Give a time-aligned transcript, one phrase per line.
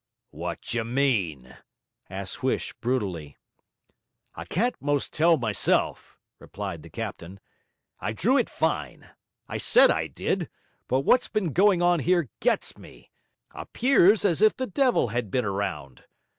[0.31, 1.57] 'Wot ju mean?'
[2.09, 3.37] asked Huish brutally.
[4.33, 7.39] 'I can't 'most tell myself,' replied the captain.
[7.99, 9.11] 'I drew it fine;
[9.47, 10.49] I said I did;
[10.87, 13.11] but what's been going on here gets me!
[13.51, 16.03] Appears as if the devil had been around.